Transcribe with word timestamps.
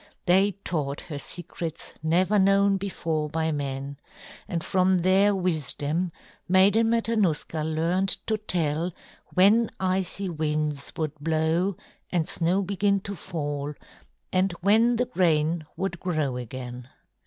They 0.25 0.53
taught 0.63 1.01
her 1.01 1.19
secrets 1.19 1.93
never 2.01 2.39
known 2.39 2.77
before 2.77 3.29
by 3.29 3.51
men, 3.51 3.99
and 4.47 4.63
from 4.63 4.97
their 4.97 5.35
wisdom 5.35 6.11
Maiden 6.49 6.89
Matanuska 6.89 7.61
learned 7.63 8.09
to 8.25 8.39
tell 8.39 8.93
when 9.35 9.69
icy 9.79 10.27
winds 10.27 10.91
would 10.97 11.13
blow 11.19 11.77
and 12.11 12.27
snow 12.27 12.63
begin 12.63 12.99
to 13.01 13.15
fall 13.15 13.75
and 14.33 14.53
when 14.61 14.95
the 14.95 15.05
grain 15.05 15.67
would 15.77 15.99
grow 15.99 16.35
again. 16.35 16.89